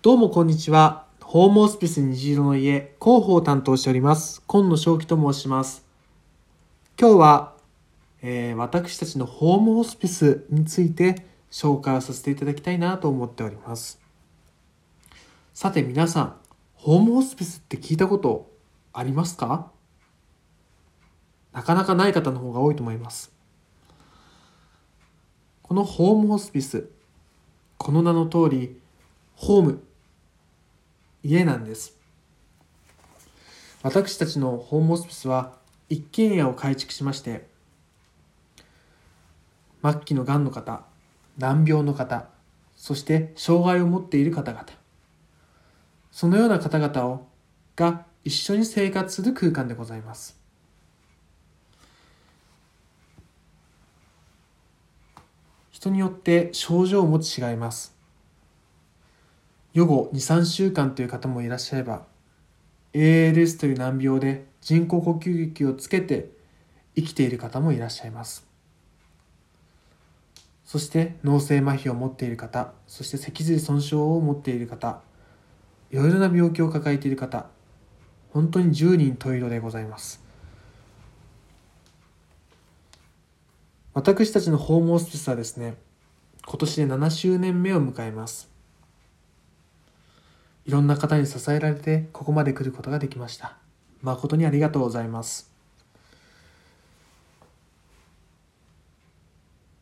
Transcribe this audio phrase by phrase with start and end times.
[0.00, 1.06] どうもこんにちは。
[1.20, 4.40] ホームホスピス虹色の家、広報を担当しております。
[4.46, 5.84] 今野正樹と申します。
[6.96, 7.56] 今日は、
[8.22, 14.00] えー私たちのホームホスピスについて紹介をさせていただきたいなと思っております。
[15.52, 16.36] さて皆さん、
[16.74, 18.52] ホームホスピスって聞いたこと
[18.92, 19.72] ありますか？
[21.52, 23.32] なかなかない方の方が多いと思います。
[25.64, 26.88] このホームホスピス、
[27.78, 28.80] この名の通り、
[29.34, 29.82] ホーム、
[31.22, 31.96] 家なんです。
[33.82, 35.56] 私たちのホームホスピスは
[35.88, 37.46] 一軒家を改築しまして、
[39.82, 40.84] 末期のがんの方、
[41.38, 42.28] 難病の方、
[42.76, 44.66] そして障害を持っている方々、
[46.10, 47.26] そのような方々を
[47.76, 50.38] が一緒に生活する空間でございます。
[55.70, 57.97] 人によって症状も違います。
[59.78, 62.04] 予後2、3週間という方もいらっしゃれば、
[62.94, 66.32] ALS という難病で人工呼吸器をつけて
[66.96, 68.44] 生きている方もいらっしゃいます。
[70.64, 75.00] そして脳性麻痺を持っている方、そして脊髄損傷を持っている方、
[75.92, 77.46] いろいろな病気を抱えている方、
[78.30, 80.20] 本当に10人十色でございます。
[83.94, 85.76] 私たちのホームホスピスはですね、
[86.44, 88.57] 今年で7周年目を迎えます。
[90.68, 93.56] いろんな方に支えられてここまで来ることができました。
[94.02, 95.50] 誠にありがとうございます。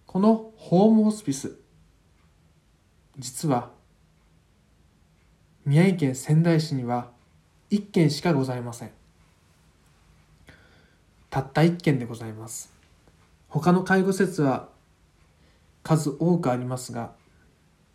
[0.07, 1.57] このホームホスピス、
[3.19, 3.71] 実は
[5.65, 7.11] 宮城県仙台市には
[7.73, 8.93] 1軒しかございません。
[11.31, 12.73] たった1軒でございます。
[13.49, 14.69] 他の介護施設は
[15.83, 17.11] 数多くありますが、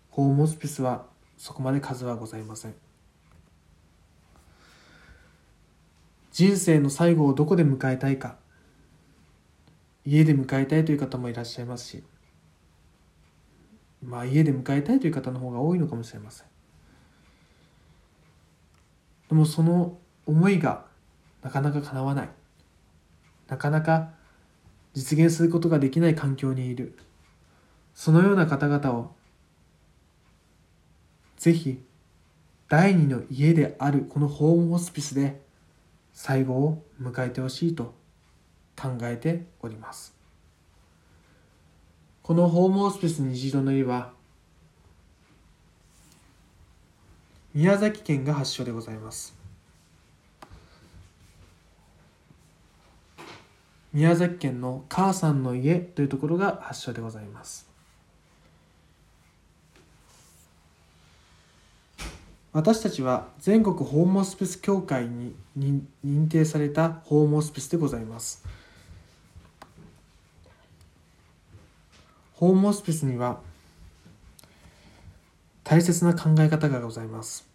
[0.10, 1.10] ホームホスピスは
[1.42, 2.76] そこまで数はございません。
[6.32, 8.36] 人生の最後をどこで迎えたいか、
[10.06, 12.04] 家で迎えたいという方もいらっしゃいますし、
[14.04, 16.48] まあ家で迎えたいという方の方が多いのかもしれません。
[19.30, 19.98] でもその
[20.28, 20.86] 思いが
[21.42, 22.30] なかなか叶わない。
[23.48, 24.12] なかなか
[24.94, 26.96] 実現することができない環境にいる。
[27.96, 29.16] そのような方々を
[31.42, 31.82] ぜひ
[32.70, 35.42] 第二の家であるこのホームホスピスで
[36.14, 37.96] 最後を迎えてほしいと
[38.80, 40.14] 考えております。
[42.22, 44.14] このホームホスピス虹色の家は
[47.56, 49.36] 宮崎県が発祥でございます。
[53.94, 57.71] 宮崎県の母さんの家というところが発祥でございます。
[62.54, 68.46] 私たちは全国ホームホスピス協会に認定されたホームホスピスでございます。
[72.34, 73.40] ホームホスピスには
[75.64, 77.48] 大切な考え方がございます。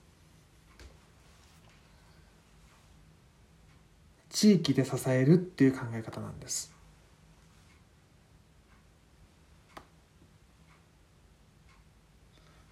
[4.31, 6.73] 地域で支えるっていう考え方なんです。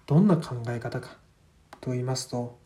[0.06, 1.16] どんな考え方か。
[1.84, 2.58] と言いますと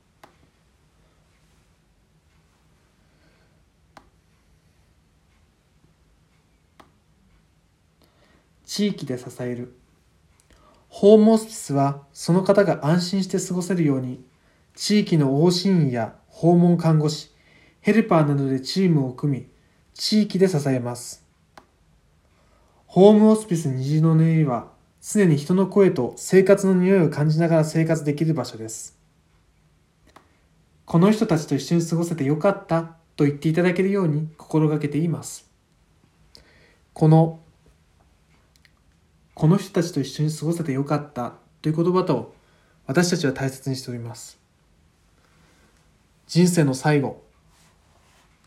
[8.64, 9.74] 地域で支える
[10.88, 14.24] ホームホスピスはその方が安心して過ごせるように
[14.76, 17.30] 地域の往診医や訪問看護師
[17.80, 19.46] ヘルパーなどでチームを組み
[19.94, 21.24] 地域で支えます。
[22.86, 24.68] ホームホスピス虹の音は
[25.00, 28.97] 常に人の声と生活の匂いを感じながら生活できる場所です。
[30.88, 35.50] この人たちと一緒に過ごせてよかったと言っていただけるように心がけています。
[36.94, 37.40] この
[39.34, 42.34] この人たちと一緒に過ごせてよかったという言葉と
[42.86, 44.40] 私たちは大切にしております。
[46.26, 47.22] 人生の最後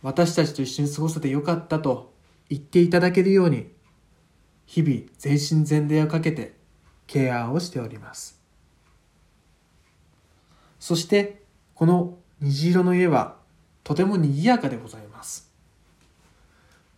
[0.01, 2.11] 私たちと一緒に過ごせてよかったと
[2.49, 3.71] 言っていただけるように
[4.65, 6.55] 日々全身全霊をかけて
[7.05, 8.41] ケアをしております。
[10.79, 11.43] そして
[11.75, 13.35] この虹色の家は
[13.83, 15.51] とても賑やかでございます。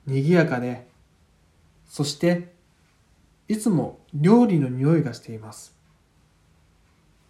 [0.06, 0.88] 賑やかで
[1.90, 2.54] そして
[3.48, 5.76] いつも料理の匂いがしています。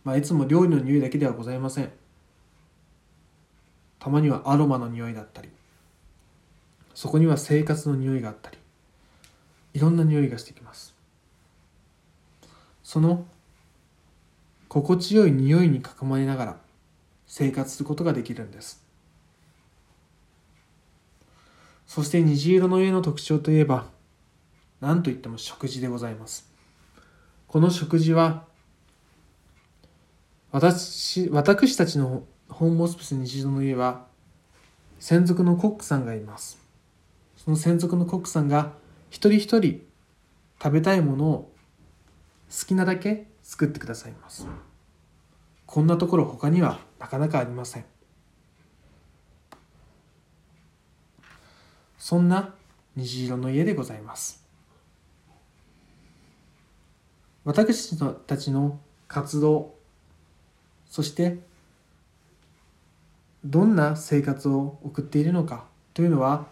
[0.03, 1.91] まあいつも料理の匂いだけではございません。
[3.99, 5.49] たまにはアロマの匂いだったり
[6.93, 8.57] そこには生活の匂いがあったり
[9.73, 10.93] いろんな匂いがしてきます。
[12.83, 13.25] その
[14.67, 16.62] 心地よい匂いに囲まれながら
[17.35, 18.85] 生活することができるんです。
[21.87, 23.87] そして虹色の家の特徴といえば
[24.81, 26.47] 何といっても食事でございます。
[27.47, 28.43] この食事は
[30.51, 34.05] 私私たちのホームホスピス虹色の家は
[34.99, 36.59] 専属のコックさんがいます。
[37.35, 38.73] その専属のコックさんが
[39.09, 39.81] 一人一人
[40.61, 41.51] 食べたいものを
[42.51, 44.45] 好きなだけ作ってくださいます。
[45.65, 47.85] こんなところ他にはなかなかありません。
[51.97, 52.55] そんな
[52.95, 54.41] 虹色の家でございます。
[57.43, 58.79] 私たちの
[59.09, 59.75] 活動
[60.89, 61.39] そして
[63.43, 66.47] どんな生活を送っているのかというのは、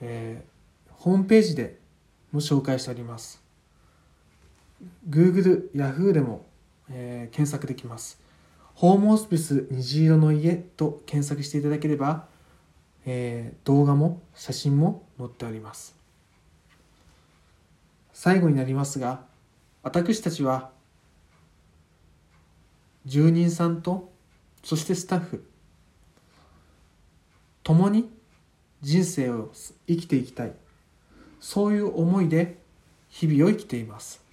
[0.00, 1.78] えー、ホームページで
[2.32, 3.40] も紹介しております。
[5.08, 6.44] Google、Yahoo でも、
[6.90, 8.27] えー、検索できます。
[8.78, 12.28] ホームホスピス虹色の家と検索していただければ、
[13.06, 15.96] えー、動画も写真も載っております。
[18.12, 19.22] 最後になりますが
[19.82, 20.70] 私たちは
[23.04, 24.12] 住人さんと
[24.62, 25.44] そしてスタッフ
[27.64, 28.08] 共に
[28.80, 29.50] 人生を
[29.88, 30.52] 生きていきたい。
[31.40, 32.58] そういう思いで
[33.08, 34.27] 日々を生きています。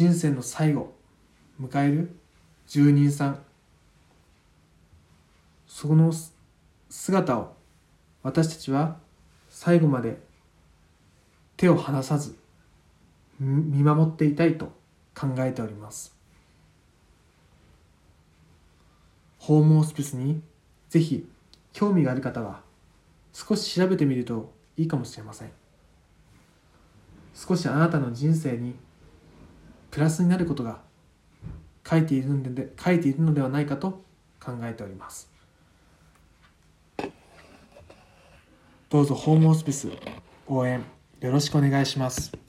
[0.00, 0.94] 人生の最後
[1.60, 2.16] 迎える
[2.66, 3.42] 住人さん。
[5.66, 6.10] その
[6.88, 7.54] 姿を
[8.22, 8.96] 私たちは
[9.50, 10.18] 最後まで
[11.58, 12.34] 手を離さず
[13.38, 14.72] 見守っていたいと
[15.14, 16.16] 考えております。
[19.38, 20.40] ホームホスピスに
[20.88, 21.28] ぜひ
[21.74, 22.62] 興味がある方は
[23.34, 25.50] 少し調べてみるといいかもしれません。
[27.34, 28.76] 少しあなたの人生に
[29.90, 30.80] プラスになることが
[31.88, 34.02] 書いているので書いているのではないかと
[34.42, 35.30] 考えております。
[38.88, 39.88] どうぞホームホスピス
[40.48, 40.84] 応援
[41.20, 42.39] よろしくお願いします。